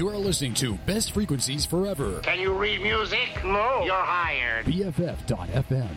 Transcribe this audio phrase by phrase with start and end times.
[0.00, 2.20] You are listening to Best Frequencies Forever.
[2.20, 3.44] Can you read music?
[3.44, 3.82] No.
[3.84, 4.64] You're hired.
[4.64, 5.94] BFF.FM.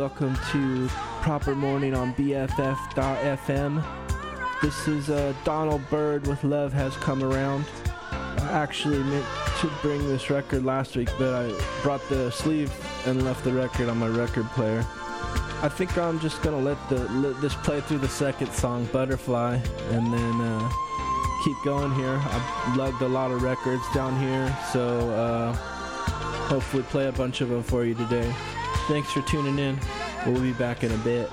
[0.00, 0.88] Welcome to
[1.20, 3.84] Proper Morning on BFF.FM.
[4.62, 7.66] This is uh, Donald Byrd with Love Has Come Around.
[8.10, 9.26] I actually meant
[9.58, 12.72] to bring this record last week, but I brought the sleeve
[13.04, 14.86] and left the record on my record player.
[15.60, 19.56] I think I'm just gonna let the let this play through the second song, Butterfly,
[19.90, 20.70] and then uh,
[21.44, 22.18] keep going here.
[22.24, 25.52] I've lugged a lot of records down here, so uh,
[26.48, 28.34] hopefully play a bunch of them for you today.
[28.90, 29.78] Thanks for tuning in.
[30.26, 31.30] We'll be back in a bit.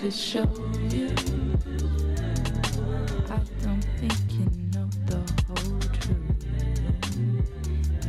[0.00, 0.48] Could show
[0.88, 1.12] you?
[3.28, 6.46] I don't think you know the whole truth.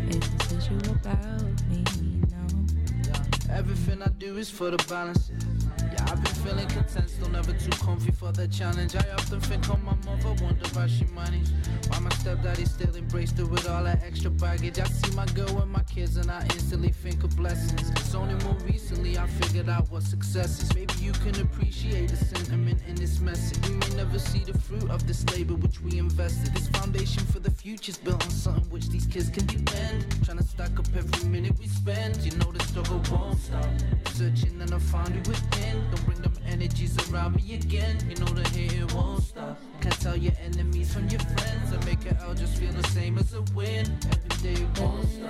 [0.08, 1.84] It says you about me,
[2.32, 3.54] no.
[3.54, 5.32] Everything I do is for the balance.
[5.92, 8.96] Yeah, I've been feeling content, still never too comfy for the challenge.
[8.96, 11.52] I often think on my mother, wonder how she managed.
[11.90, 14.80] Why my stepdaddy still embraced her with all that extra baggage.
[14.80, 17.90] I see my girl and my kids, and I instantly think of blessings.
[17.90, 20.81] It's only more recently I figured out what success is.
[21.02, 23.58] You can appreciate the sentiment in this message.
[23.68, 26.54] We may never see the fruit of this labor which we invested.
[26.54, 30.06] This foundation for the future's built on something which these kids can depend.
[30.24, 32.18] Trying to stack up every minute we spend.
[32.18, 33.66] You know the struggle won't stop.
[34.14, 35.84] Searching and I found you within.
[35.90, 37.98] Don't bring them energies around me again.
[38.08, 39.60] You know the hate won't stop.
[39.82, 41.74] Can't tell your enemies from your friends.
[41.74, 43.88] I make it all just feel the same as a win.
[44.14, 45.30] Every day won't stop.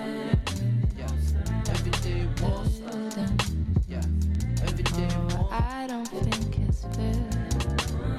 [0.98, 1.72] Yeah.
[1.72, 2.71] Every day won't stop.
[5.74, 7.14] I don't think it's fair.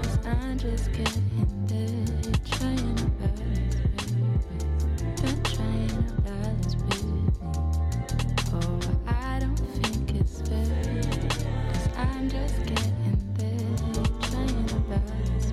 [0.02, 2.32] Cause I'm just getting there.
[2.50, 3.76] Trying to balance.
[5.21, 6.76] Been trying to balance.
[8.54, 10.64] Oh, I don't think it's fair.
[11.68, 12.97] Cause I'm just getting
[13.35, 13.76] there.
[14.30, 15.52] Trying to balance.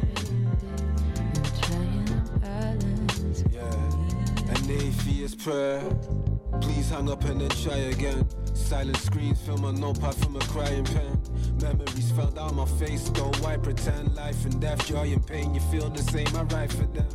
[1.17, 5.81] I'm trying to balance, Yeah, an atheist prayer.
[6.61, 8.25] Please hang up and then try again.
[8.53, 11.21] Silent screens, film a notepad from a crying pen.
[11.61, 13.09] Memories fell down my face,
[13.41, 14.15] why pretend?
[14.15, 17.07] Life and death, joy and pain, you feel the same, I write for them.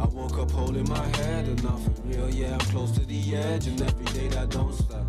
[0.00, 3.36] I woke up holding my head, and now for real, yeah, I'm close to the
[3.36, 5.04] edge, and every day that don't stop.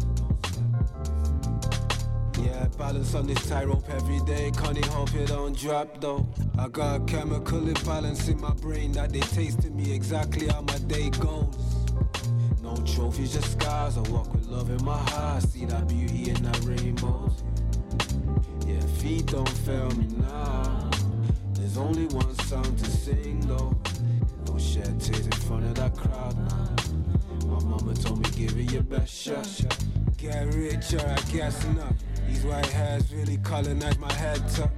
[2.38, 4.52] Yeah, balance on this tightrope every day.
[4.52, 6.28] Can't hope it don't drop though.
[6.60, 11.10] I got chemical imbalance in my brain that they tasting me exactly how my day
[11.10, 11.56] goes.
[12.62, 13.98] No trophies, just scars.
[13.98, 15.44] I walk with love in my heart.
[15.44, 17.42] See that beauty in that rainbows.
[19.06, 20.90] Feet don't fail me now.
[21.54, 23.78] There's only one song to sing though.
[24.46, 27.46] Don't shed tears in front of that crowd now.
[27.46, 29.48] My mama told me give it your best shot.
[30.18, 31.94] Get richer, I guess not.
[32.28, 34.72] These white hairs really colonize my head top.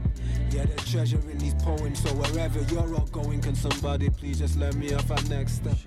[0.51, 4.57] Yeah, there's treasure in these poems, so wherever you're all going, can somebody please just
[4.57, 5.77] let me off our next step?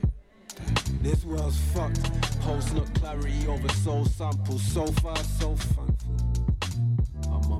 [1.02, 2.02] This world's fucked.
[2.40, 4.62] Post not clarity over soul samples.
[4.62, 5.89] So far, so thankful.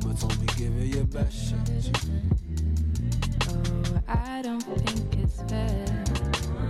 [0.03, 1.69] Mama told me give it your best shot.
[3.49, 6.05] Oh, I don't think it's fair.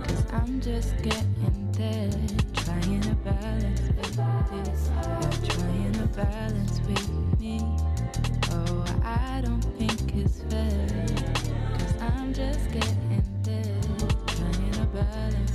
[0.03, 2.11] Cause I'm just getting there.
[2.65, 4.89] Trying to balance with this.
[5.21, 7.61] You're trying to balance with me.
[8.51, 10.87] Oh, I don't think it's fair.
[11.77, 13.81] Cause I'm just getting there.
[14.27, 15.50] Trying to balance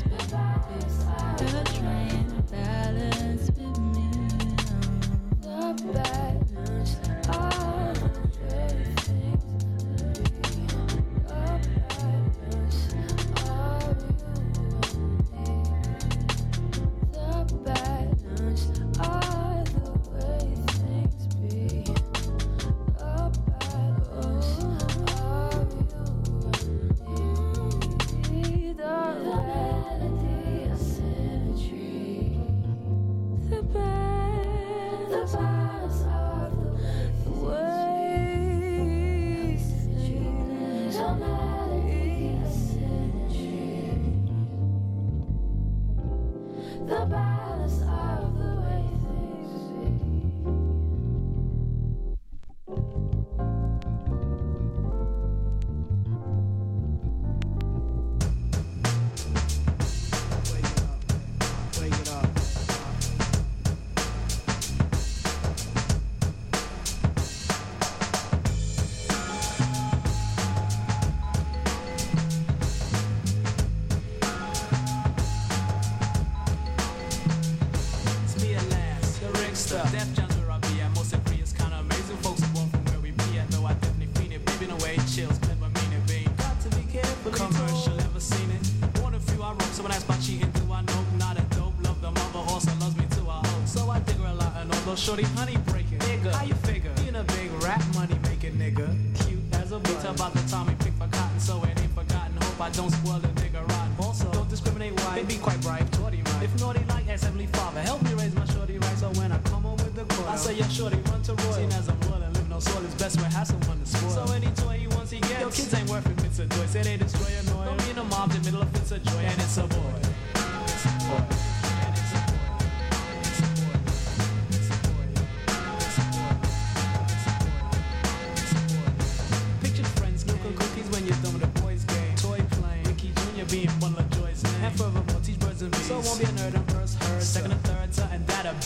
[102.66, 103.94] I don't spoil the nigga rotten.
[104.00, 105.14] Also, don't discriminate why.
[105.14, 105.86] They be quite bright.
[105.94, 106.42] Shorty right.
[106.42, 108.98] If naughty like S, Heavenly Father, help me raise my shorty right.
[108.98, 111.52] So when I come home with the quarter, I say, yo, shorty, run to Roy.
[111.52, 112.84] Seen as I'm willing, live no soul.
[112.84, 114.10] It's best when has someone to spoil.
[114.10, 115.40] So any toy he wants, he gets.
[115.40, 116.66] Yo, kids ain't worth it, it's a joy.
[116.66, 117.68] Say they destroy your noise.
[117.68, 119.12] Don't be in a mob, the middle of it's a joy.
[119.14, 119.26] And.
[119.30, 119.42] And.
[119.42, 120.02] It's a boy.
[120.34, 121.55] It's a boy.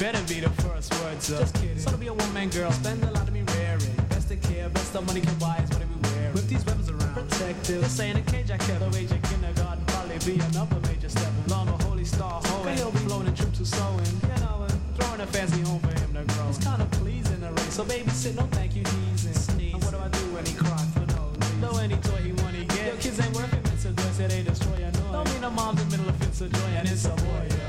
[0.01, 1.39] better be the first words so.
[1.39, 1.79] Just kidding.
[1.79, 3.95] So to be a one man girl, spend a lot of me raring.
[4.09, 6.33] Best of care, best of money can buy is what we wear.
[6.33, 7.83] With these weapons around, protective.
[7.83, 8.81] Let's say in a cage I kept.
[8.81, 12.77] The age of kindergarten probably be another major step along the holy star hoeing.
[12.79, 15.93] He'll be blowing a trip to sewing, you know, and throwing a fancy home for
[16.01, 16.49] him to grow.
[16.49, 17.75] It's kind of pleasing the race.
[17.75, 19.35] So babysit, no thank you, he's in.
[19.35, 19.75] Sneeze.
[19.75, 21.61] And what do I do when he cries for no reason?
[21.61, 22.89] Though any toy he want, he gets.
[22.89, 23.91] Your kids ain't worth it, Mr.
[23.91, 25.13] a joy, so they destroy your noise.
[25.13, 27.60] Don't mean a mom's in the middle of fits of joy, and it's a boy.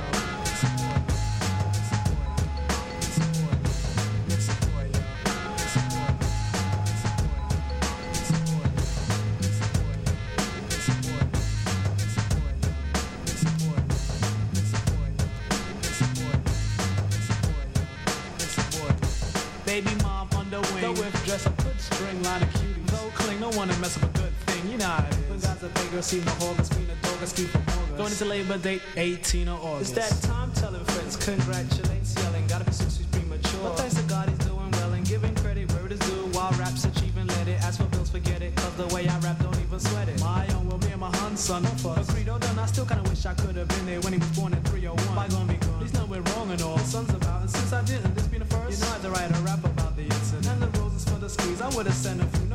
[23.62, 25.18] wanna mess up a good thing, you know how it is.
[25.30, 27.98] But guys are bigger, see no August, Been a dog, ski from August.
[27.98, 29.96] Going into Labor Day, 18 of August.
[29.96, 33.62] It's that time telling friends, congratulates, yelling, gotta be six weeks premature.
[33.62, 36.26] But thanks to God, he's doing well and giving credit where it is due.
[36.34, 37.62] While rap's achieving, let it.
[37.62, 40.20] ask for bills, forget it, cause the way I rap, don't even sweat it.
[40.22, 42.08] My own will, me and my hun, son, no fuss.
[42.08, 44.54] But credo done, I still kinda wish I could've been there when he was born
[44.54, 45.16] in 301.
[45.16, 46.78] By gonna be gone, he's nowhere wrong and all.
[46.78, 48.74] The sun's about, and since I didn't, this be the first.
[48.74, 50.48] You know I had to write a rap about the incident.
[50.48, 52.51] And the roses for the squeeze, I would've sent a few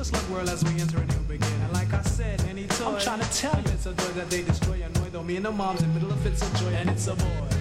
[0.00, 1.60] just like world as we enter a new beginning.
[1.60, 4.30] And like I said, any toy, I'm trying to tell you it's a joy that
[4.30, 4.82] they destroy.
[4.82, 7.06] Annoy though me and the moms in the middle of it's a joy, and it's
[7.06, 7.59] a boy.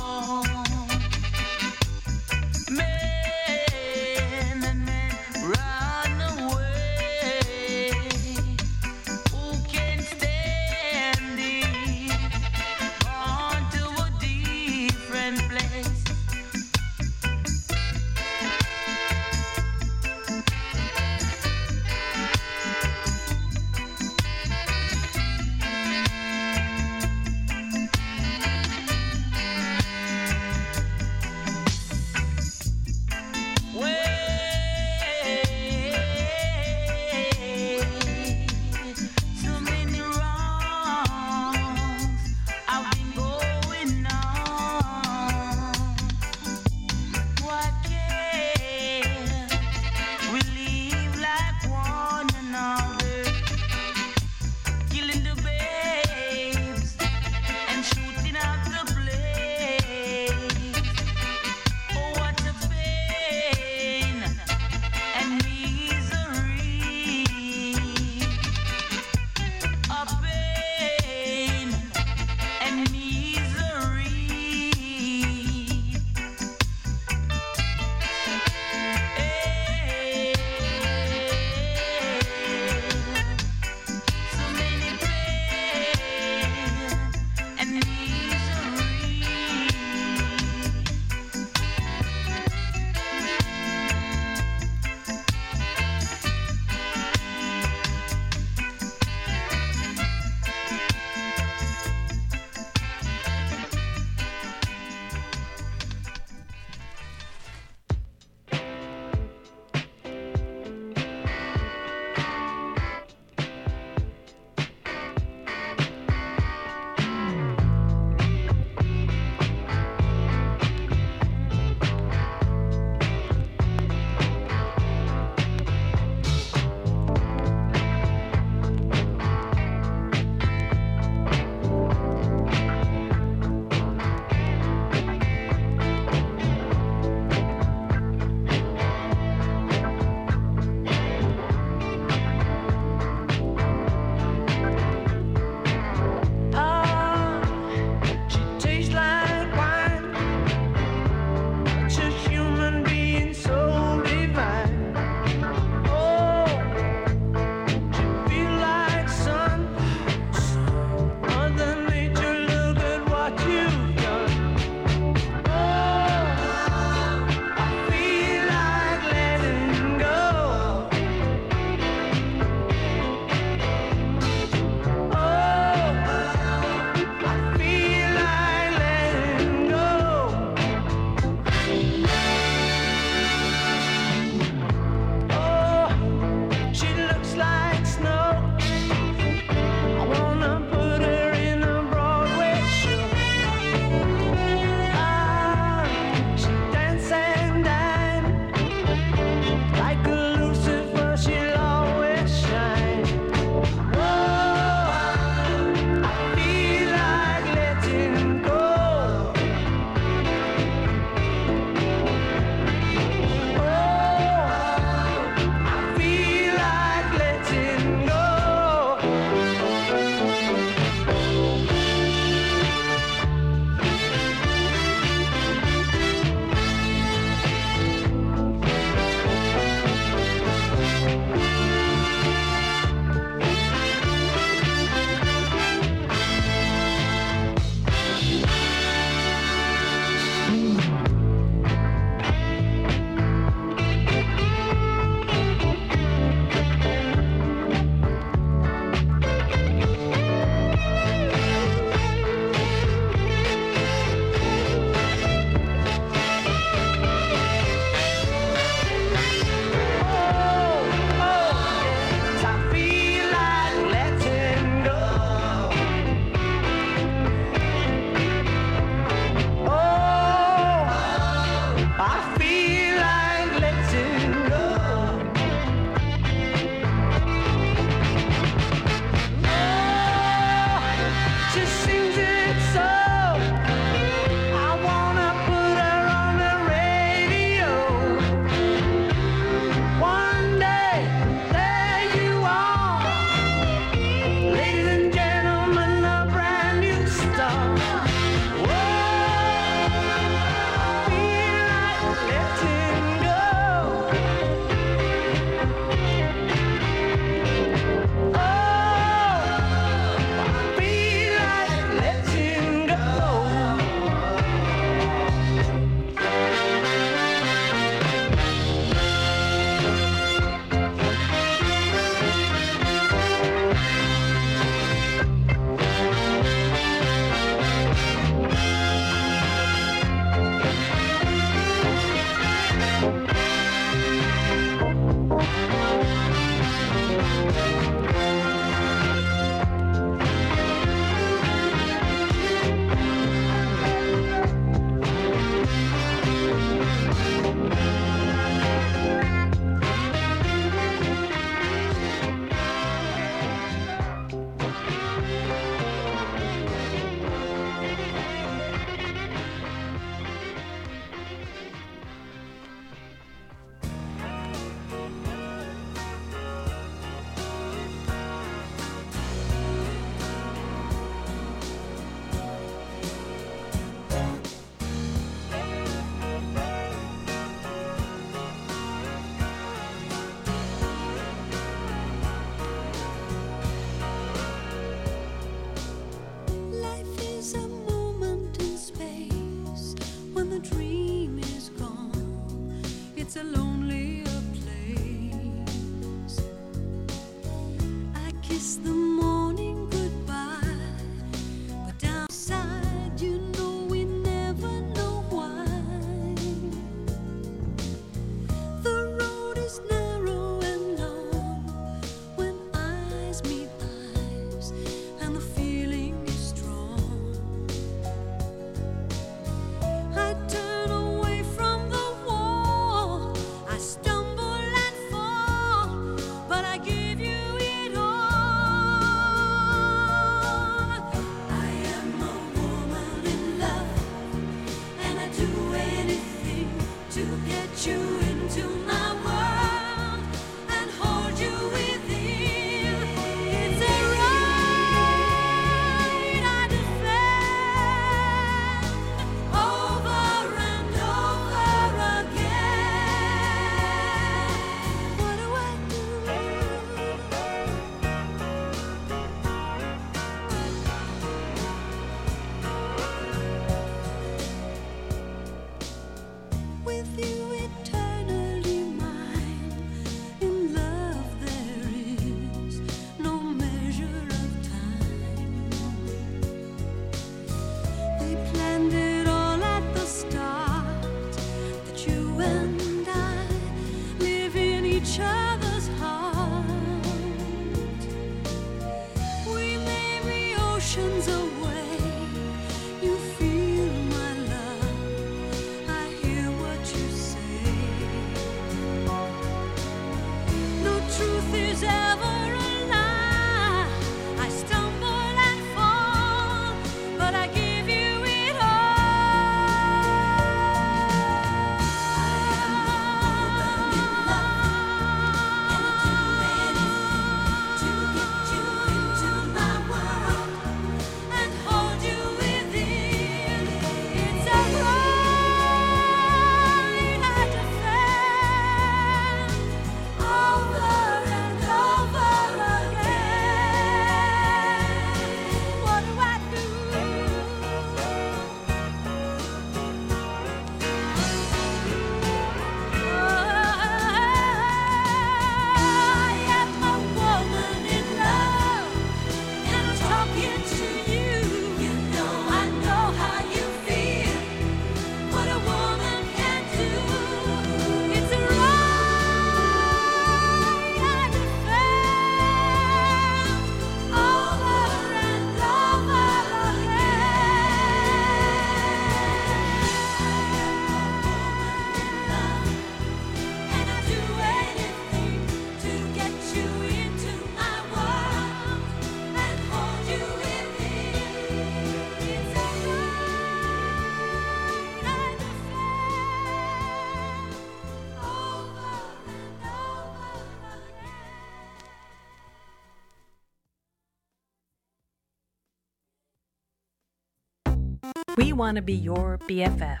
[598.58, 600.00] want to be your BFF.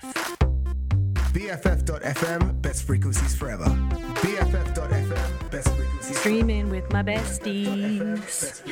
[1.32, 3.64] BFF.fm, best frequencies forever.
[3.64, 6.18] BFF.fm, best frequencies.
[6.18, 8.62] Streaming with my besties.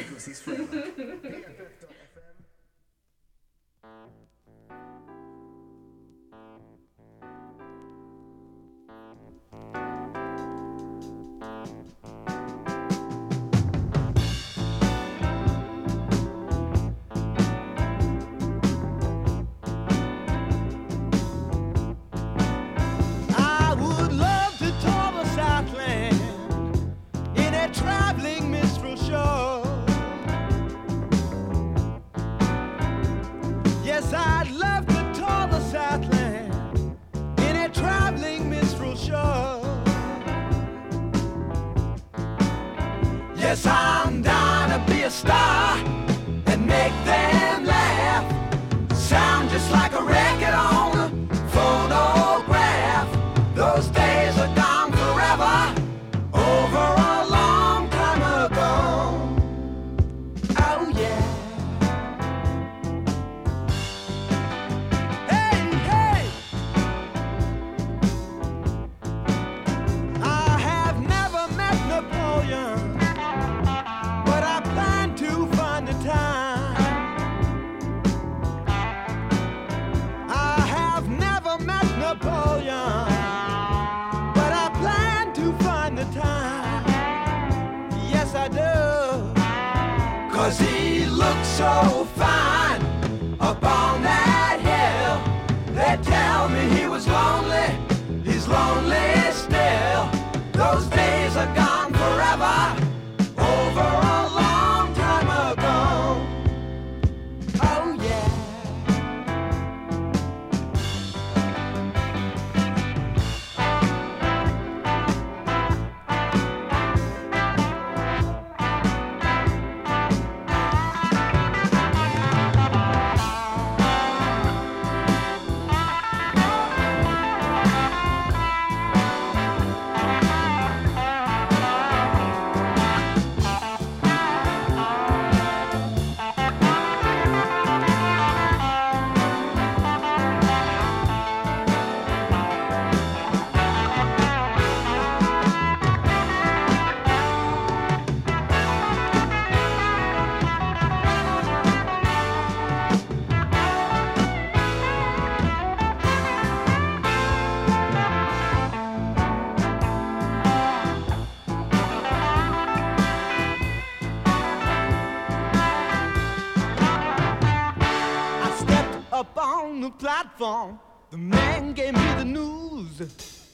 [170.39, 173.01] the man gave me the news.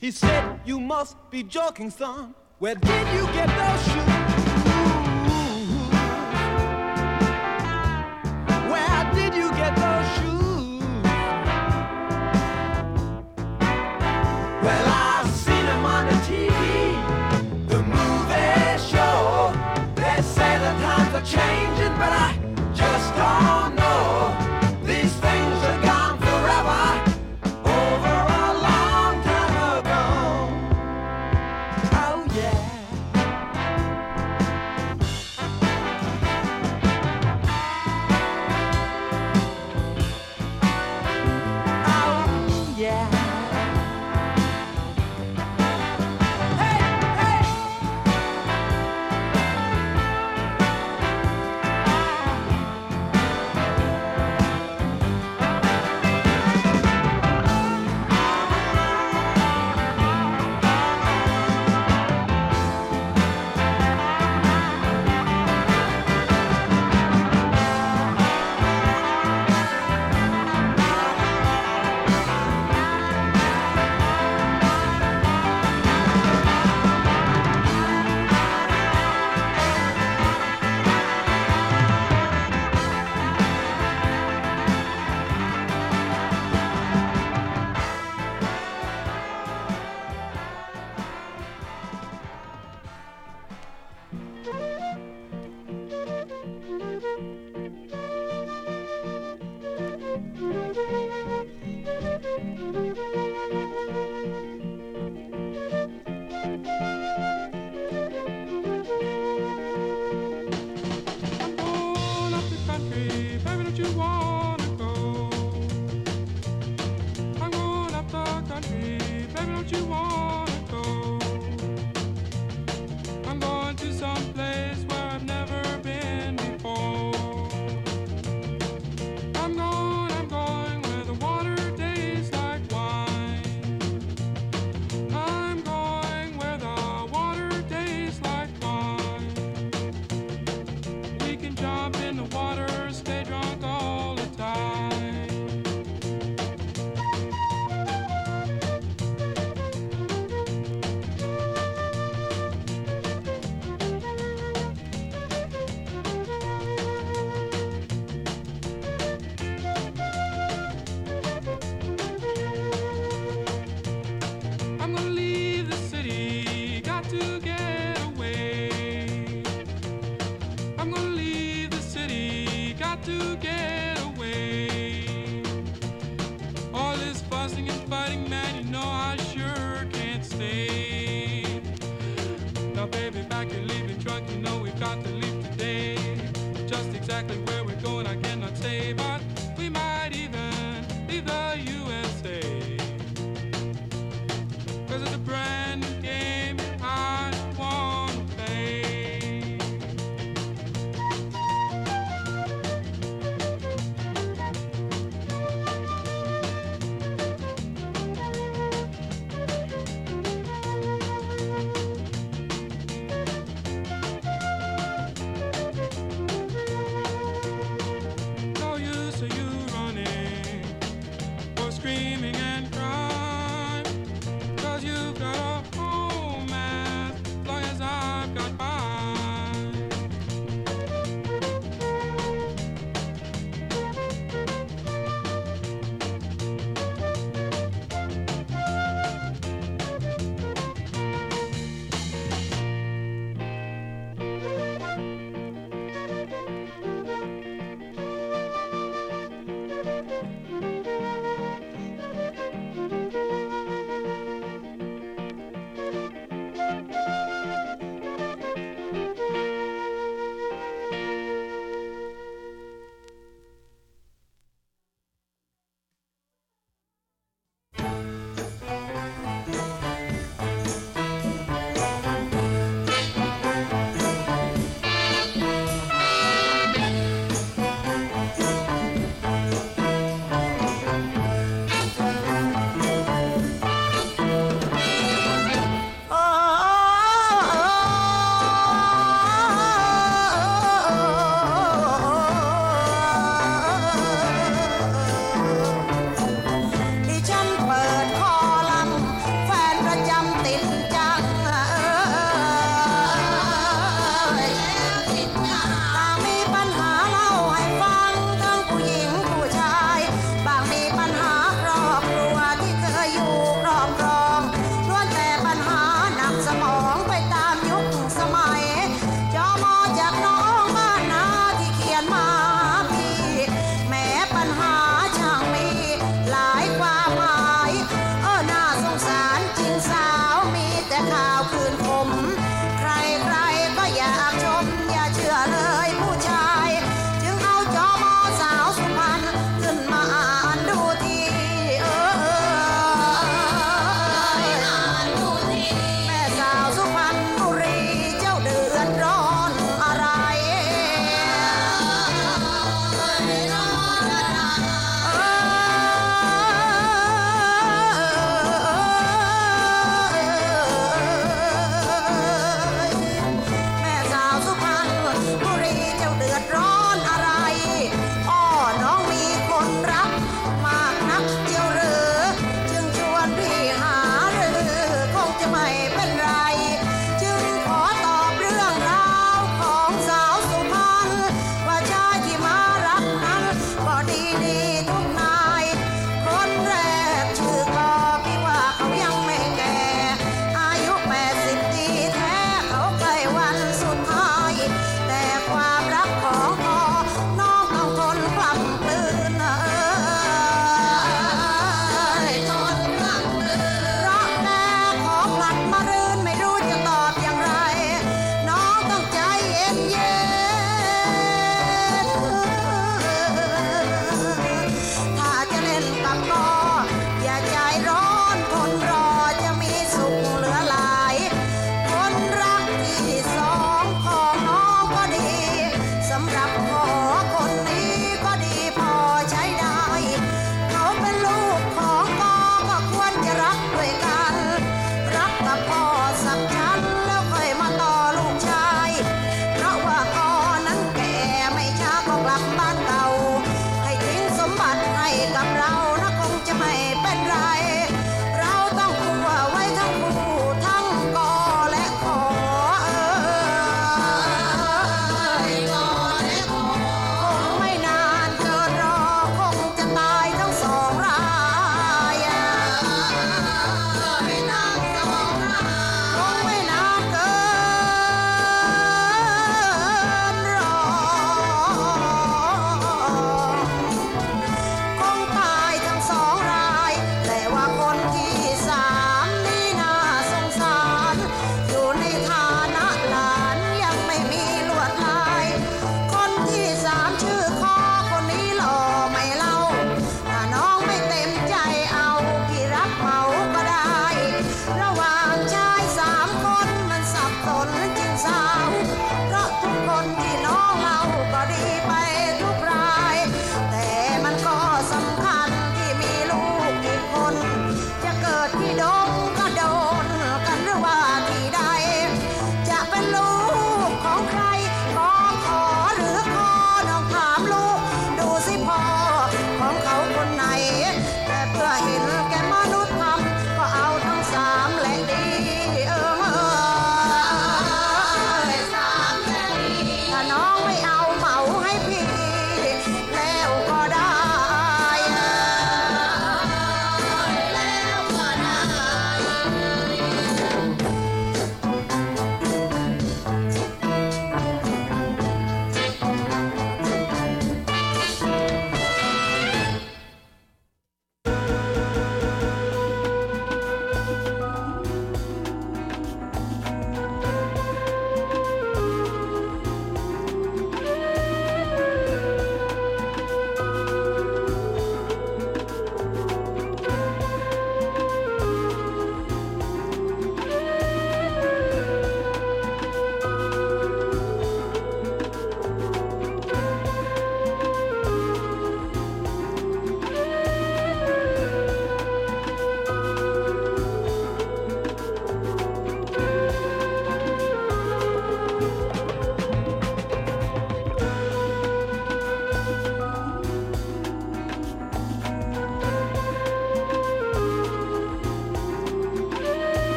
[0.00, 2.34] He said, You must be joking, son.
[2.58, 4.13] Where did you get those shoes?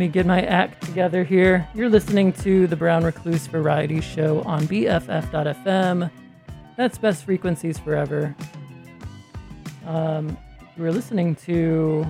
[0.00, 1.68] Me get my act together here.
[1.74, 6.10] You're listening to the Brown Recluse Variety Show on BFF.fm.
[6.78, 8.34] That's Best Frequencies Forever.
[9.86, 10.38] Um,
[10.78, 12.06] were listening to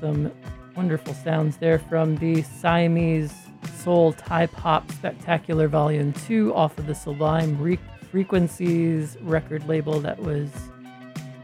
[0.00, 0.32] some
[0.74, 3.32] wonderful sounds there from the Siamese
[3.76, 7.78] Soul Thai Pop Spectacular Volume 2 off of the Sublime Re-
[8.10, 10.50] Frequencies record label that was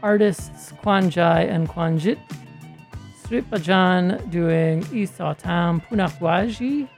[0.03, 2.19] artists Kwanjai and Kwanjit.
[3.31, 6.89] Sriprajan doing Isatam Punakwaji.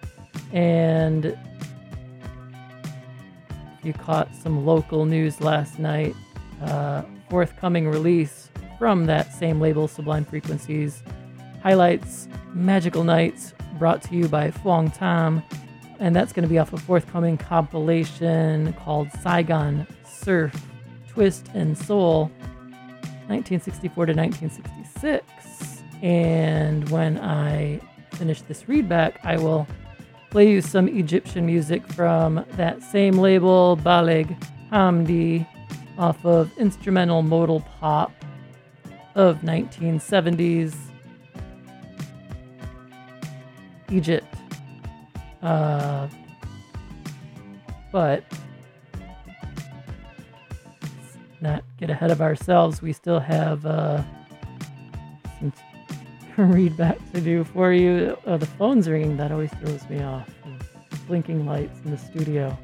[0.52, 1.38] And
[3.84, 6.16] you caught some local news last night.
[6.64, 11.04] Uh, forthcoming release from that same label, Sublime Frequencies,
[11.62, 15.44] highlights Magical Nights, brought to you by Fuang Tam.
[16.00, 20.56] And that's going to be off a forthcoming compilation called Saigon Surf,
[21.10, 22.32] Twist, and Soul,
[23.28, 25.43] 1964 to 1966.
[26.04, 27.80] And when I
[28.12, 29.66] finish this readback, I will
[30.30, 34.38] play you some Egyptian music from that same label, Baligh
[34.70, 35.48] Hamdy,
[35.98, 38.12] off of Instrumental Modal Pop
[39.16, 40.76] of 1970s
[43.90, 44.36] Egypt.
[45.42, 46.10] Uh,
[47.94, 48.26] but
[50.82, 52.82] let's not get ahead of ourselves.
[52.82, 54.04] We still have uh,
[56.38, 58.18] readback to do for you.
[58.26, 59.18] Uh, the phone's ringing.
[59.18, 60.30] That always throws me off.
[61.08, 62.58] Blinking lights in the studio.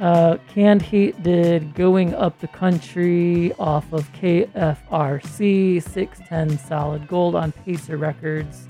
[0.00, 7.52] Uh, Canned Heat did Going Up the Country off of KFRC 610 Solid Gold on
[7.52, 8.66] Pacer Records.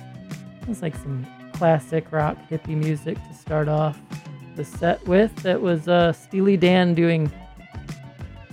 [0.69, 3.99] It's like some classic rock hippie music to start off
[4.55, 5.35] the set with.
[5.37, 7.33] That was uh, Steely Dan doing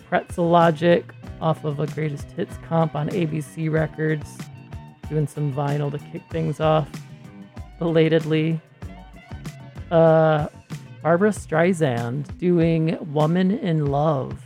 [0.08, 1.06] Pretzel Logic
[1.42, 4.38] off of a greatest hits comp on ABC Records,
[5.10, 6.90] doing some vinyl to kick things off
[7.80, 8.60] belatedly.
[9.92, 10.48] Uh,
[11.02, 14.42] Barbara Streisand doing Woman in Love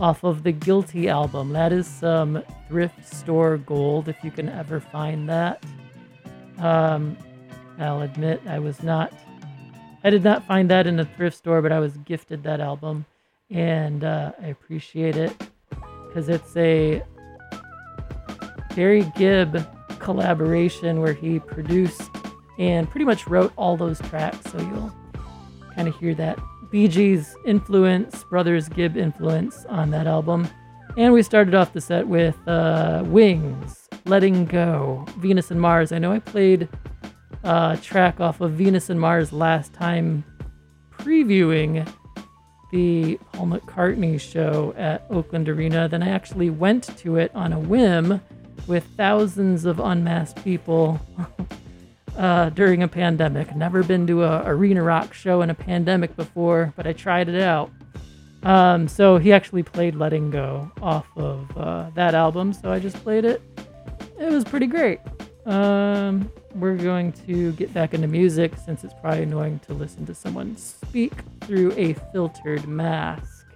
[0.00, 1.52] off of the Guilty album.
[1.52, 5.64] That is some thrift store gold if you can ever find that.
[6.58, 7.16] Um,
[7.78, 9.12] I'll admit I was not,
[10.02, 13.04] I did not find that in a thrift store, but I was gifted that album
[13.50, 15.32] and uh, I appreciate it
[16.08, 17.02] because it's a
[18.74, 19.66] Barry Gibb
[19.98, 22.10] collaboration where he produced
[22.58, 24.50] and pretty much wrote all those tracks.
[24.50, 24.94] So you'll
[25.74, 26.38] kind of hear that
[26.70, 30.48] Bee Gees influence, Brothers Gibb influence on that album.
[30.96, 35.92] And we started off the set with uh, Wings, Letting Go, Venus and Mars.
[35.92, 36.68] I know I played
[37.44, 40.24] a track off of Venus and Mars last time
[40.90, 41.86] previewing
[42.72, 45.88] the Paul McCartney show at Oakland Arena.
[45.88, 48.20] Then I actually went to it on a whim
[48.66, 51.00] with thousands of unmasked people
[52.16, 53.54] uh, during a pandemic.
[53.54, 57.42] Never been to a arena rock show in a pandemic before, but I tried it
[57.42, 57.70] out.
[58.42, 62.96] Um, so he actually played Letting Go off of uh, that album, so I just
[63.02, 63.42] played it.
[64.18, 65.00] It was pretty great.
[65.46, 70.14] Um, we're going to get back into music since it's probably annoying to listen to
[70.14, 73.46] someone speak through a filtered mask.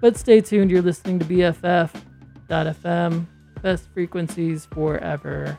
[0.00, 3.26] But stay tuned, you're listening to BFF.FM,
[3.62, 5.58] best frequencies forever.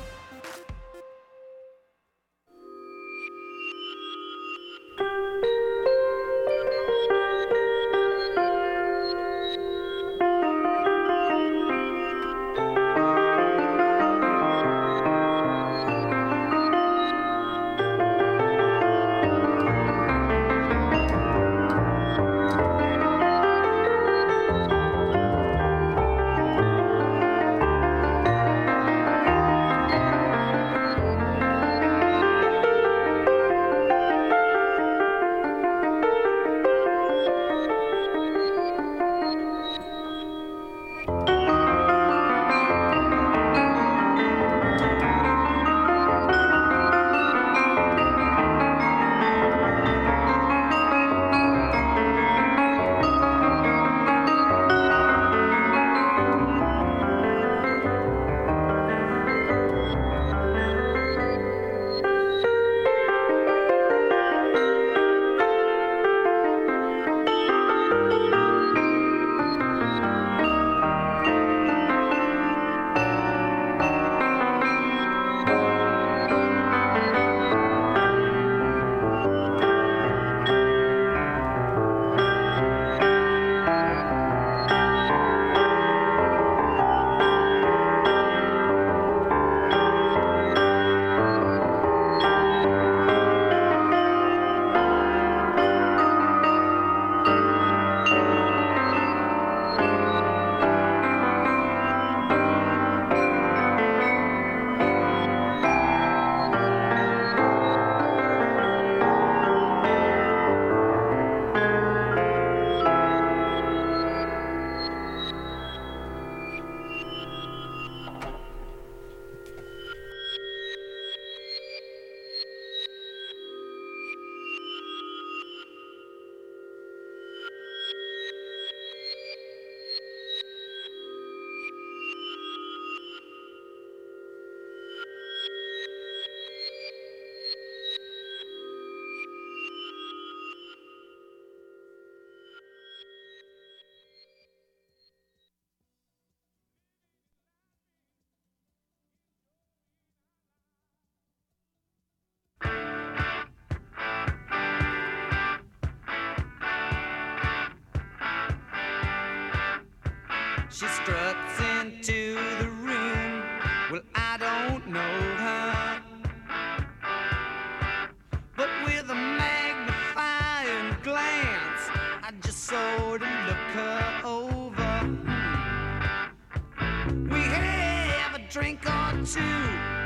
[178.51, 179.39] drink or two,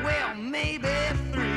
[0.03, 0.87] well, maybe
[1.33, 1.54] three.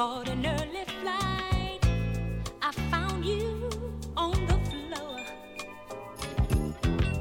[0.00, 1.78] caught an early flight.
[2.62, 3.68] I found you
[4.16, 5.20] on the floor.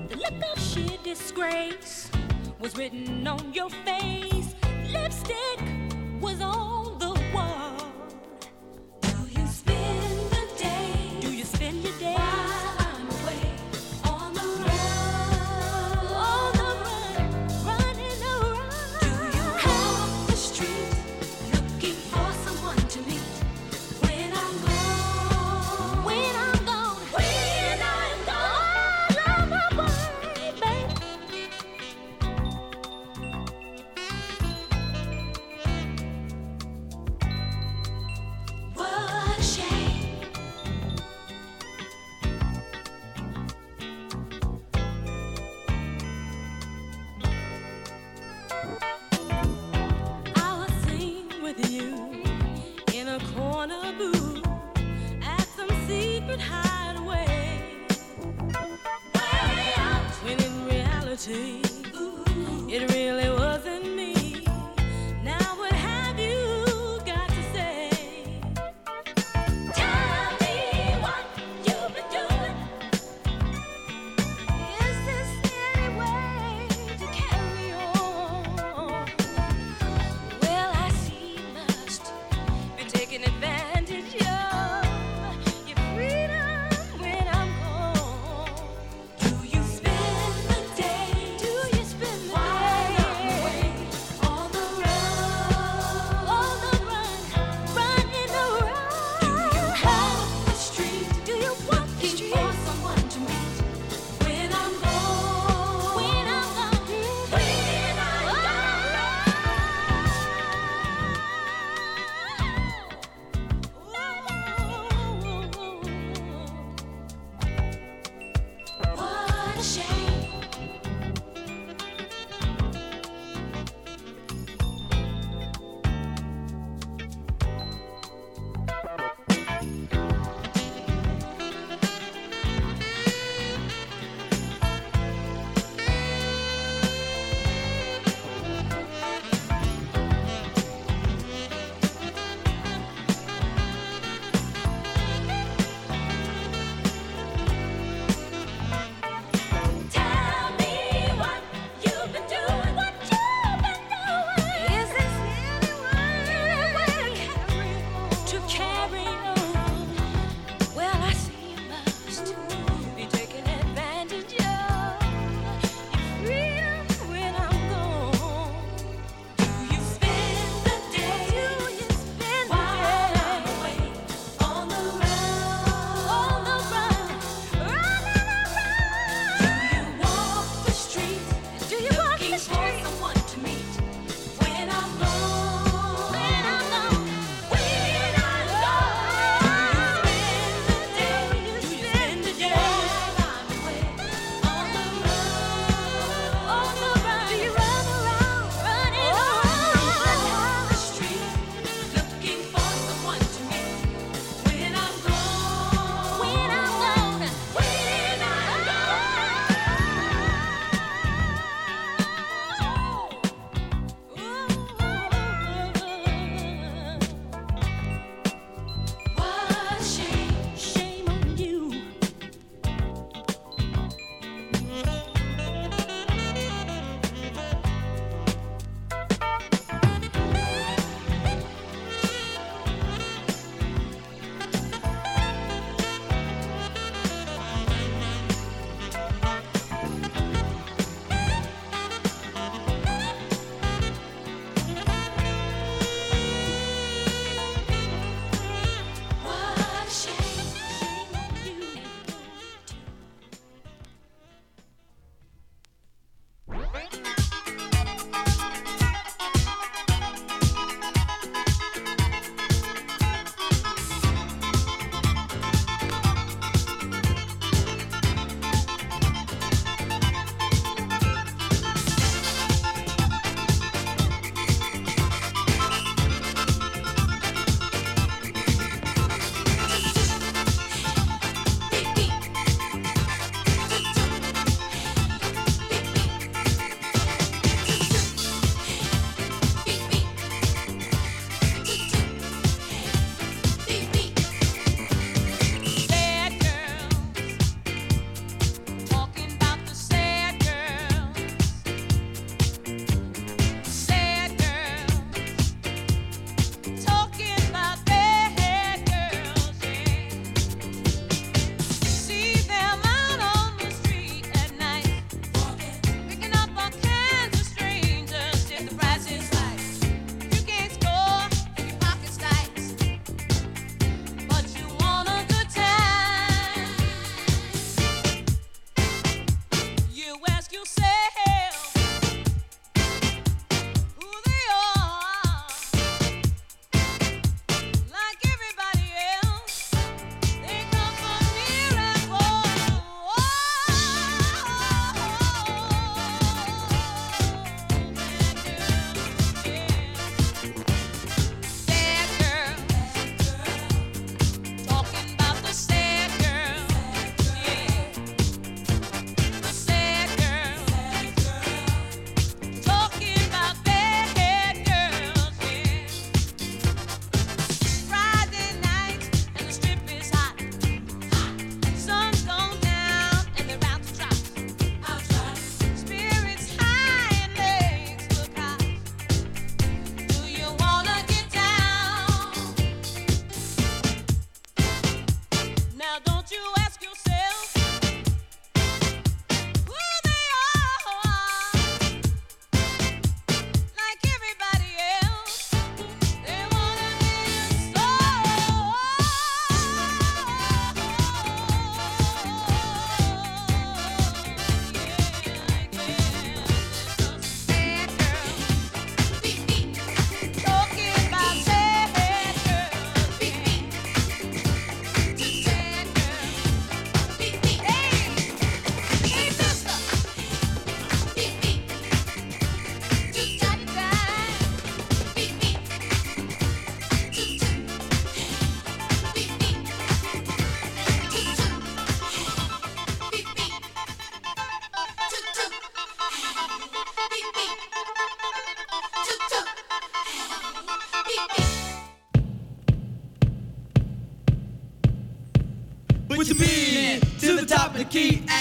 [0.07, 2.09] The look of sheer disgrace
[2.57, 3.88] was written on your face.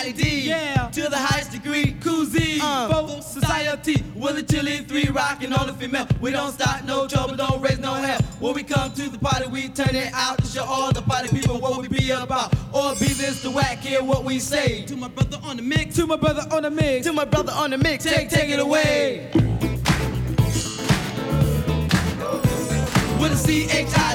[0.09, 0.41] ID.
[0.41, 0.89] Yeah.
[0.93, 2.61] To the highest degree, koozie.
[2.63, 2.89] Uh.
[2.89, 6.07] Folk society, Willie Chili, three rockin' on the female.
[6.21, 8.21] We don't start no trouble, don't raise no hell.
[8.41, 11.29] When we come to the party, we turn it out to show all the party
[11.29, 12.55] people what we be about.
[12.73, 14.85] Or be this the whack, hear what we say.
[14.87, 17.53] To my brother on the mix, to my brother on the mix, to my brother
[17.53, 19.31] on the mix, take, take it away.
[23.21, 24.08] With a C-H-I.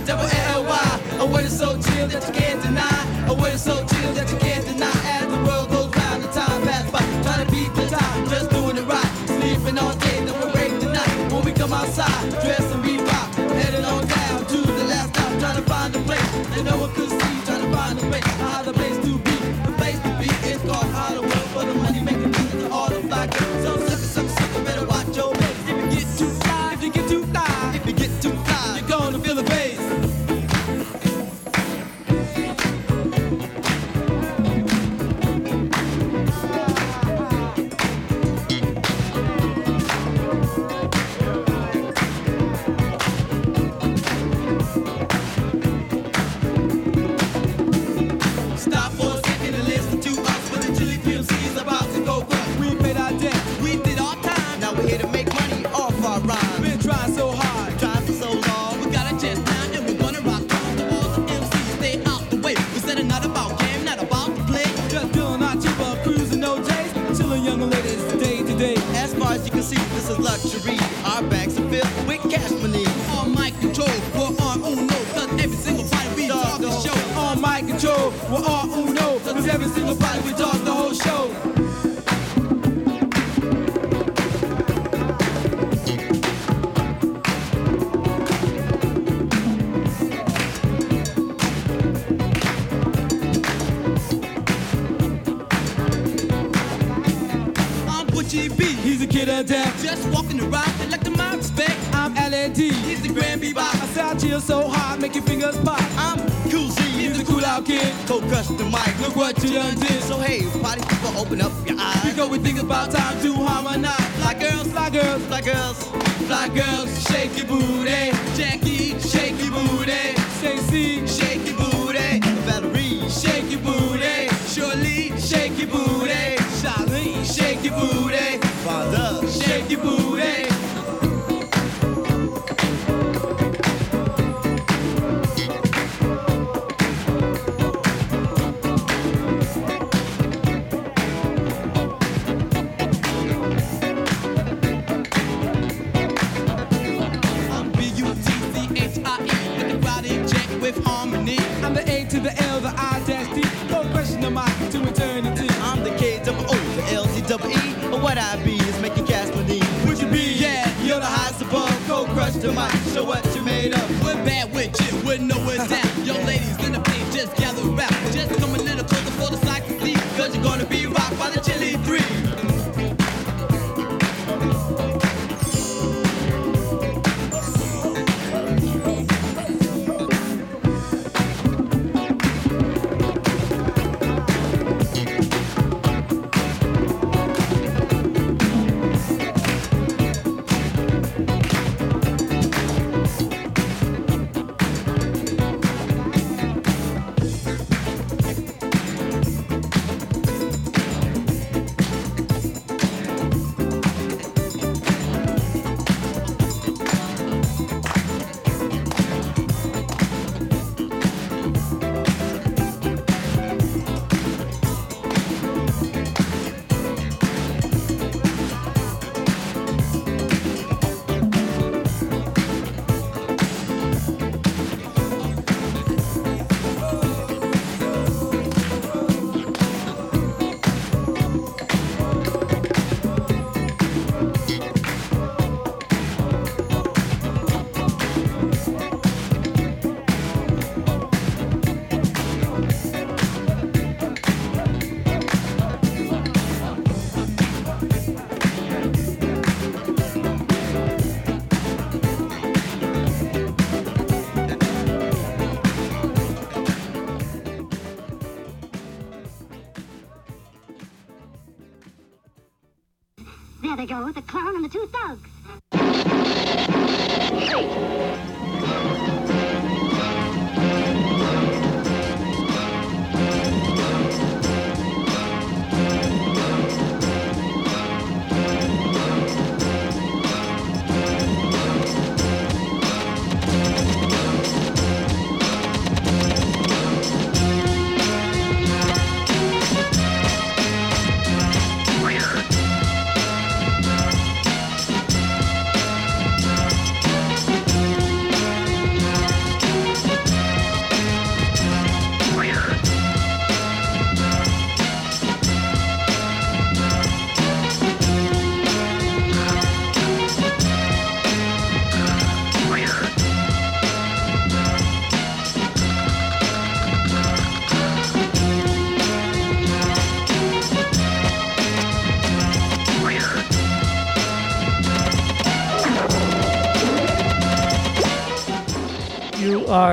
[112.64, 114.00] about time to harmonize.
[114.18, 115.84] Fly girls, fly girls, fly girls,
[116.28, 118.13] fly girls, shake your booty.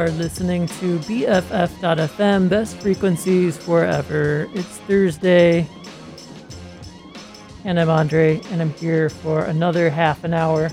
[0.00, 4.48] Are listening to BFF.FM, best frequencies forever.
[4.54, 5.68] It's Thursday,
[7.66, 10.70] and I'm Andre, and I'm here for another half an hour.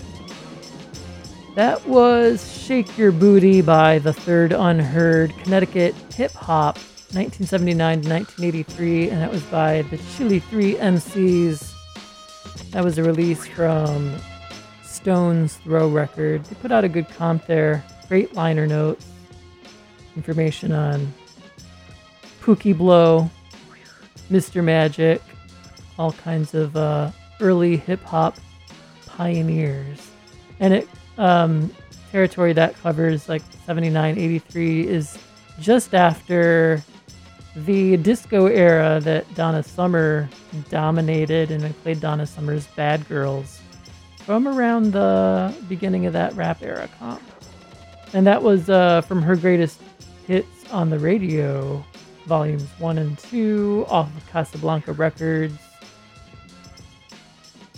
[1.55, 6.77] That was Shake Your Booty by The Third Unheard, Connecticut Hip Hop,
[7.11, 11.73] 1979 to 1983, and that was by the Chili 3 MCs.
[12.71, 14.15] That was a release from
[14.83, 16.45] Stones Throw Record.
[16.45, 17.83] They put out a good comp there.
[18.07, 19.05] Great liner notes.
[20.17, 21.13] Information on
[22.41, 23.29] Pookie Blow,
[24.29, 24.63] Mr.
[24.63, 25.21] Magic,
[25.97, 28.35] all kinds of uh, early hip hop
[29.05, 30.11] pioneers.
[30.59, 31.73] And it um,
[32.11, 35.17] territory that covers like 79, 83 is
[35.59, 36.83] just after
[37.55, 40.29] the disco era that Donna Summer
[40.69, 43.61] dominated, and I played Donna Summer's Bad Girls
[44.25, 47.21] from around the beginning of that rap era comp.
[48.13, 49.81] And that was uh, from her greatest
[50.27, 51.83] hits on the radio,
[52.25, 55.57] volumes one and two, off of Casablanca Records.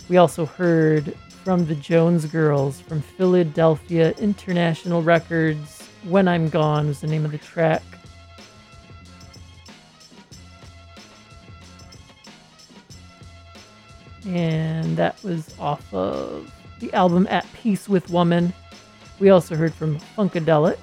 [0.08, 5.88] We also heard from the Jones Girls from Philadelphia International Records.
[6.08, 7.82] When I'm Gone was the name of the track.
[14.26, 18.52] And that was off of the album At Peace with Woman.
[19.20, 20.78] We also heard from Funkadelic.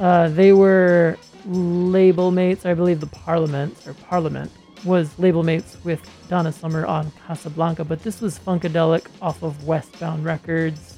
[0.00, 4.50] Uh, they were label mates, I believe the Parliament or Parliament
[4.84, 10.24] was label mates with Donna Summer on Casablanca, but this was Funkadelic off of Westbound
[10.24, 10.96] Records.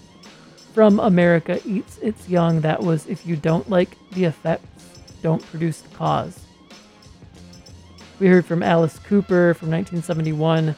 [0.72, 4.86] From America Eats Its Young, that was If You Don't Like the Effects,
[5.20, 6.38] Don't Produce the Cause.
[8.20, 10.76] We heard from Alice Cooper from 1971.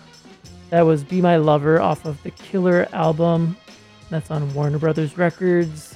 [0.70, 3.56] That was Be My Lover off of the Killer album.
[4.08, 5.94] That's on Warner Brothers Records.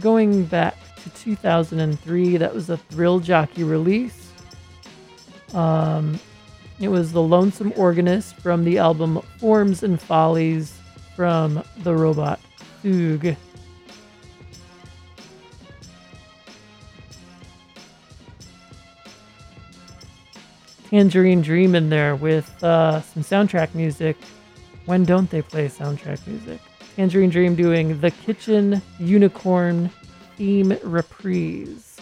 [0.00, 4.32] Going back to 2003, that was a Thrill Jockey release.
[5.52, 6.18] Um,
[6.80, 10.78] it was The Lonesome Organist from the album Forms and Follies
[11.14, 12.40] from the robot
[12.80, 13.36] Fugue.
[20.88, 24.16] Tangerine Dream in there with uh, some soundtrack music.
[24.86, 26.60] When don't they play soundtrack music?
[26.96, 29.90] Tangerine Dream doing the Kitchen Unicorn
[30.36, 31.98] theme reprise.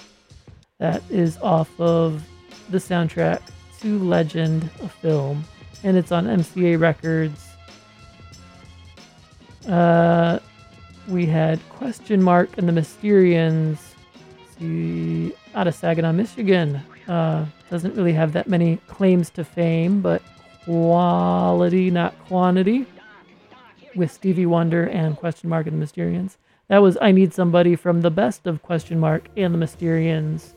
[0.79, 2.25] That is off of
[2.71, 3.41] the soundtrack
[3.81, 5.45] to Legend, a film,
[5.85, 7.47] and it's on MCA Records.
[9.69, 10.41] Uh,
[11.07, 13.79] we had Question Mark and the Mysterians.
[14.59, 16.81] See, out of Saginaw, Michigan.
[17.07, 20.23] Uh, doesn't really have that many claims to fame, but
[20.65, 22.87] quality, not quantity.
[23.97, 26.37] With Stevie Wonder and Question Mark and the Mysterians.
[26.69, 30.53] That was I Need Somebody from the best of Question Mark and the Mysterians.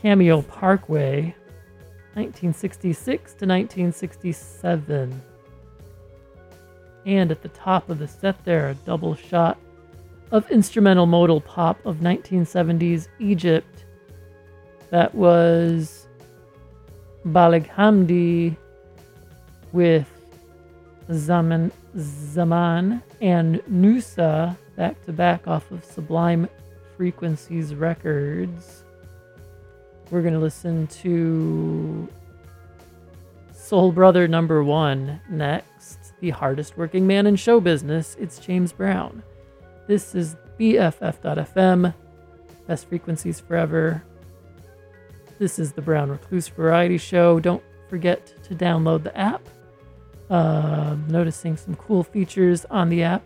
[0.00, 1.34] Cameo Parkway,
[2.14, 5.22] 1966 to 1967.
[7.06, 9.58] And at the top of the set there, a double shot
[10.32, 13.84] of instrumental modal pop of 1970s Egypt.
[14.90, 16.08] That was
[17.24, 18.56] Baligh Hamdy
[19.72, 20.08] with
[21.10, 26.48] Zamane, Zamane and Noussa back to back off of Sublime
[26.96, 28.84] Frequencies Records.
[30.10, 32.08] We're going to listen to
[33.54, 36.12] Soul Brother number one next.
[36.20, 38.16] The hardest working man in show business.
[38.18, 39.22] It's James Brown.
[39.86, 41.94] This is BFF.FM,
[42.66, 44.02] best frequencies forever.
[45.38, 47.40] This is the Brown Recluse Variety Show.
[47.40, 49.42] Don't forget to download the app.
[50.32, 53.22] Uh, noticing some cool features on the app.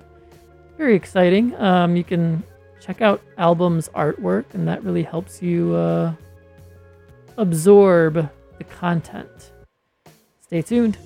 [0.76, 1.54] Very exciting.
[1.54, 2.42] Um, you can
[2.80, 6.12] check out albums artwork, and that really helps you uh,
[7.36, 8.28] absorb
[8.58, 9.52] the content.
[10.40, 10.98] Stay tuned.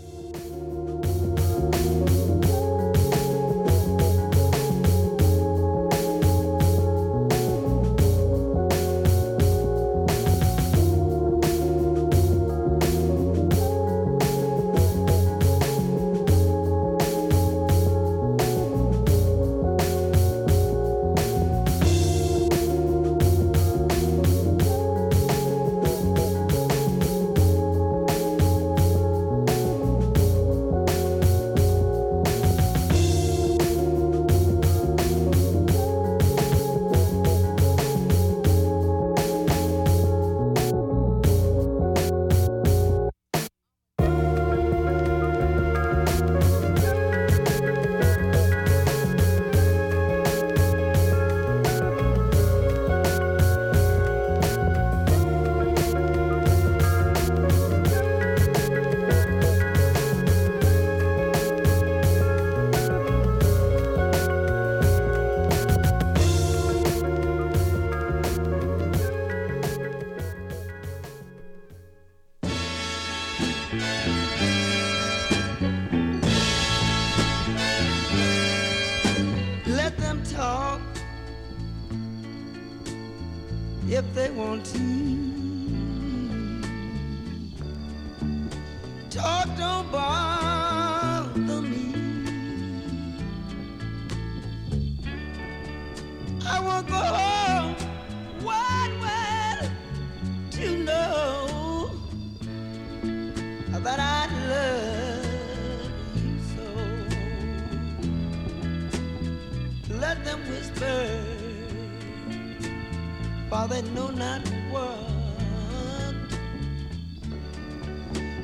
[113.71, 114.43] they know not
[114.73, 114.99] what.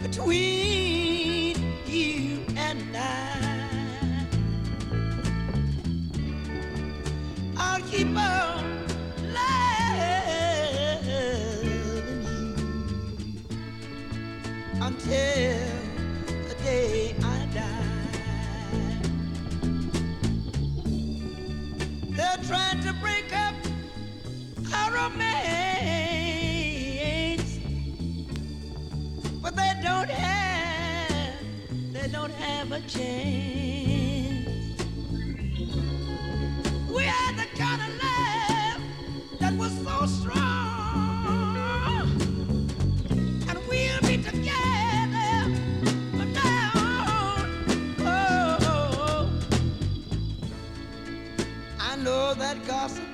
[0.02, 1.15] Between
[32.46, 34.46] have a chance.
[36.88, 38.80] We had the kind of love
[39.40, 40.46] that was so strong,
[43.48, 45.32] and we'll be together
[46.16, 47.46] from now on.
[47.98, 49.30] Oh,
[51.80, 53.04] I know that gossip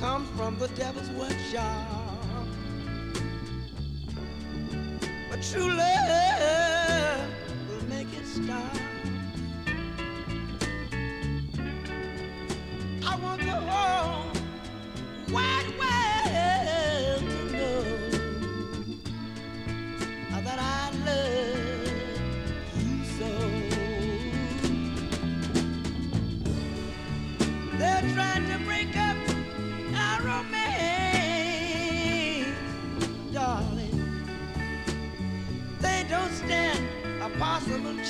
[0.00, 2.46] comes from the devil's workshop,
[5.30, 6.23] but true love
[8.54, 8.93] 아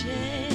[0.04, 0.53] change.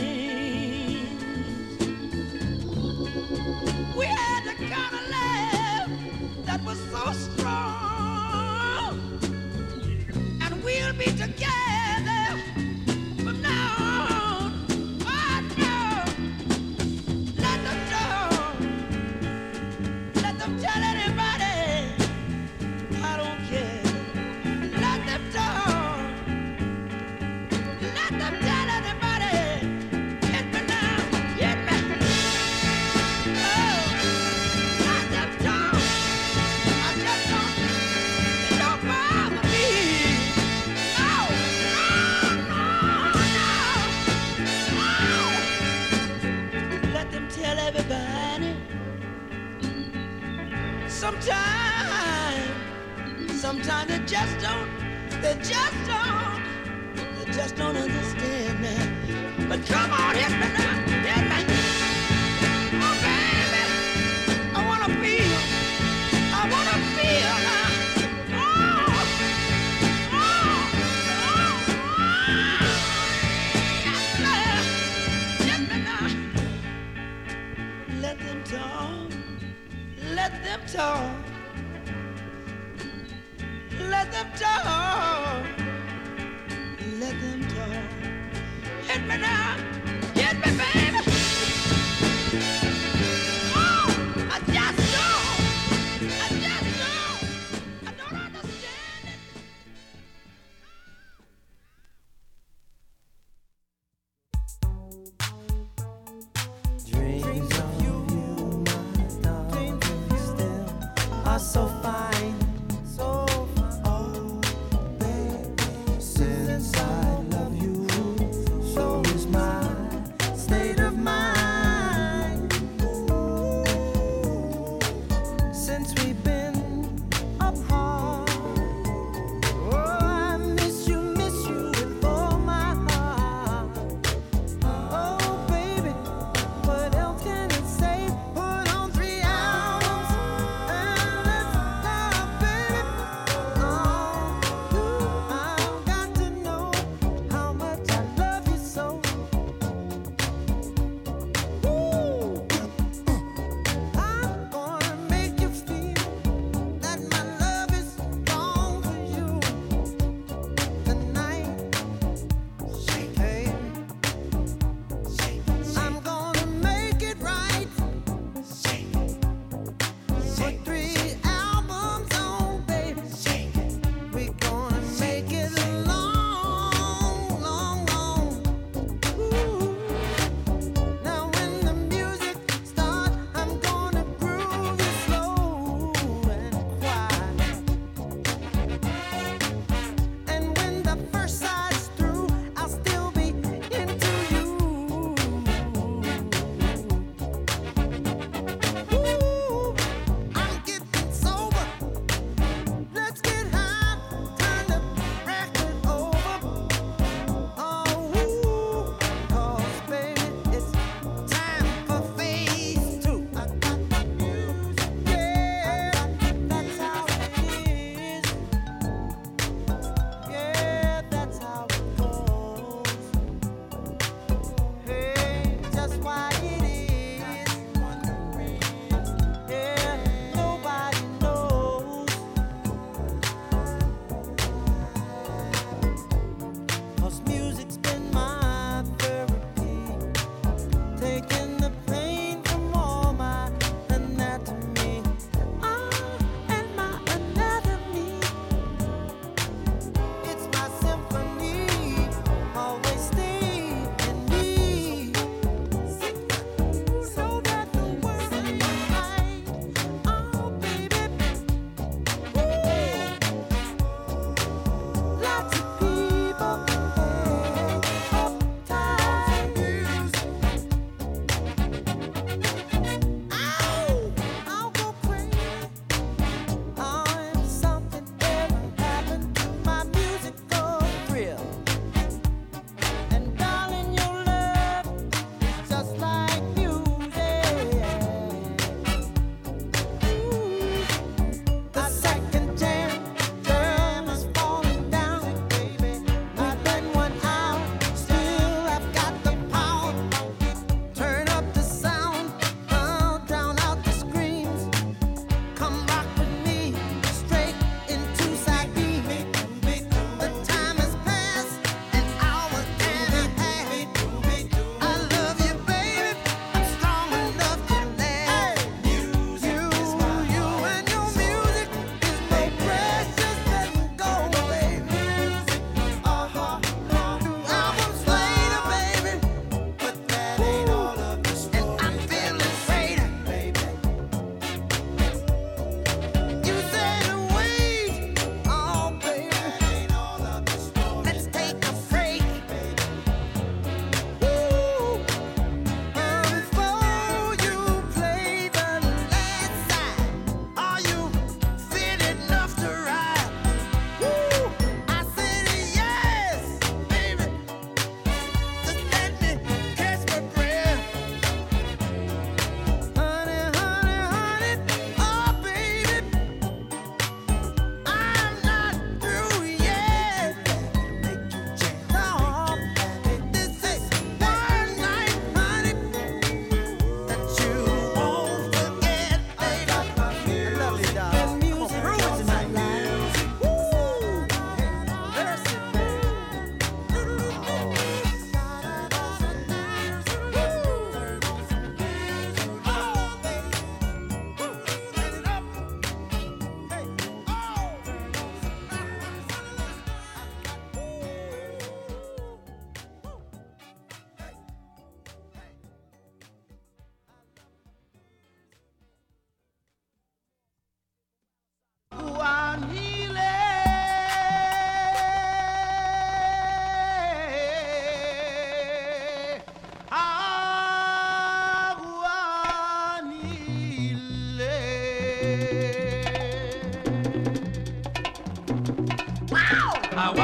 [111.39, 111.98] so fine.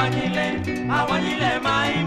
[0.05, 0.47] Awanyile
[0.97, 2.04] awanyile mai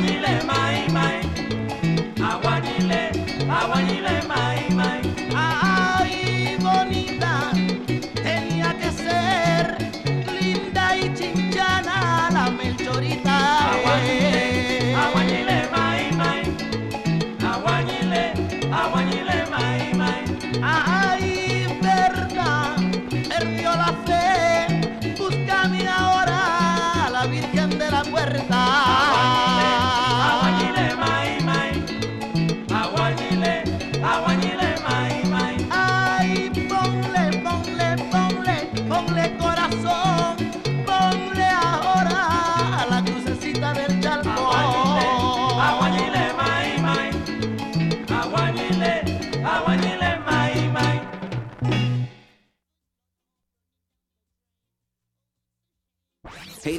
[0.00, 0.59] awanyile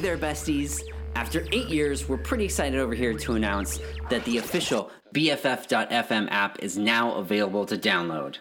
[0.02, 0.82] there, besties.
[1.14, 3.78] After eight years, we're pretty excited over here to announce
[4.10, 8.36] that the official BFF.FM app is now available to download.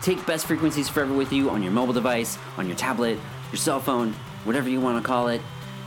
[0.00, 3.18] Take Best Frequencies Forever with you on your mobile device, on your tablet,
[3.50, 4.12] your cell phone,
[4.44, 5.40] whatever you want to call it.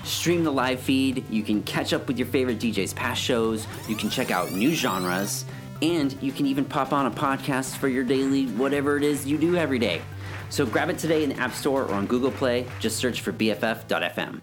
[0.03, 1.23] Stream the live feed.
[1.29, 3.67] You can catch up with your favorite DJs' past shows.
[3.87, 5.45] You can check out new genres.
[5.81, 9.37] And you can even pop on a podcast for your daily whatever it is you
[9.37, 10.01] do every day.
[10.49, 12.65] So grab it today in the App Store or on Google Play.
[12.79, 14.41] Just search for BFF.FM.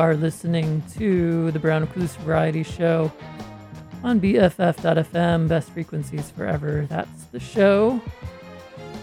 [0.00, 3.12] are listening to the Brown Recluse Variety Show
[4.02, 6.86] on BFF.FM, Best Frequencies Forever.
[6.88, 8.00] That's the show.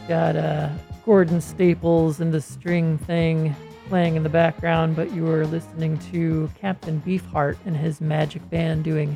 [0.07, 0.69] Got uh,
[1.05, 3.55] Gordon Staples and the string thing
[3.89, 8.83] playing in the background, but you are listening to Captain Beefheart and his magic band
[8.83, 9.15] doing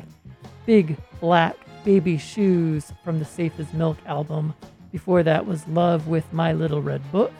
[0.64, 4.54] Big Black Baby Shoes from the Safe as Milk album.
[4.92, 7.32] Before that was Love with My Little Red Book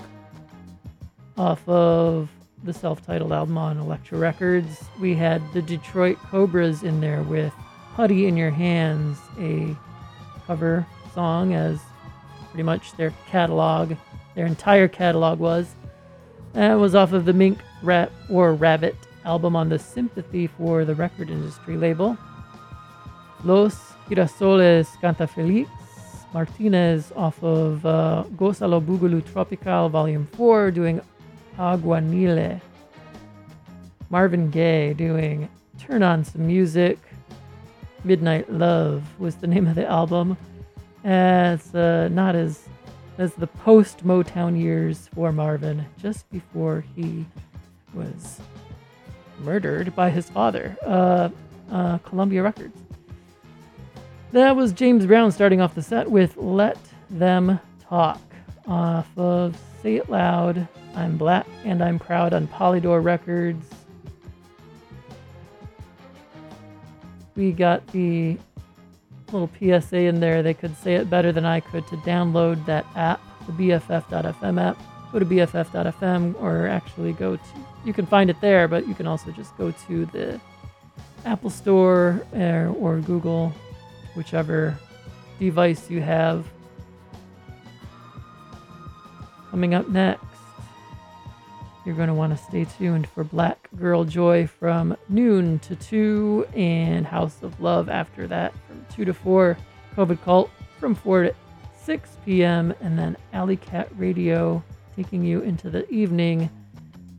[1.39, 2.29] off of
[2.63, 4.85] the self titled album on Elektra Records.
[5.01, 7.53] We had the Detroit Cobras in there with
[7.95, 9.77] Putty in Your Hands, a
[10.47, 11.81] cover song, as
[12.51, 13.95] pretty much their catalog,
[14.35, 15.75] their entire catalog was.
[16.53, 20.95] That was off of the Mink Rat or Rabbit album on the Sympathy for the
[20.95, 22.17] Record Industry label.
[23.45, 23.75] Los
[24.09, 25.69] Girasoles Canta Felix
[26.33, 31.01] Martinez off of uh, Gozalo Boogaloo Tropical Volume 4 doing
[31.59, 32.61] Aguanile.
[34.11, 35.49] Marvin Gaye doing
[35.79, 36.99] Turn On Some Music.
[38.05, 40.37] Midnight Love was the name of the album.
[41.05, 42.69] Uh, it's uh, not as
[43.19, 47.25] as the post Motown years for Marvin, just before he
[47.95, 48.41] was
[49.41, 51.29] murdered by his father, uh,
[51.71, 52.77] uh, Columbia Records.
[54.33, 56.79] That was James Brown starting off the set with Let
[57.11, 58.21] Them Talk
[58.67, 63.65] off of Say It Loud, I'm Black and I'm Proud on Polydor Records.
[67.35, 68.37] We got the
[69.33, 70.43] little PSA in there.
[70.43, 74.79] They could say it better than I could to download that app, the BFF.FM app.
[75.13, 77.43] Go to BFF.FM or actually go to,
[77.85, 80.41] you can find it there, but you can also just go to the
[81.25, 83.53] Apple Store or, or Google,
[84.15, 84.79] whichever
[85.39, 86.47] device you have.
[89.51, 90.32] Coming up next,
[91.85, 96.47] you're going to want to stay tuned for Black Girl Joy from noon to 2
[96.55, 99.57] and House of Love after that from 2 to 4.
[99.97, 101.35] COVID Cult from 4 to
[101.85, 102.73] 6 p.m.
[102.81, 104.63] And then Alley Cat Radio
[104.95, 106.51] taking you into the evening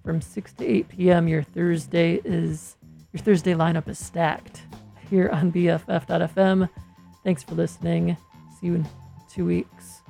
[0.04, 1.28] from 6 to 8 p.m.
[1.28, 2.78] Your Thursday is
[3.12, 4.64] your Thursday lineup is stacked
[5.10, 6.68] here on BFF.FM.
[7.24, 8.18] Thanks for listening.
[8.60, 8.88] See you in
[9.30, 10.02] two weeks.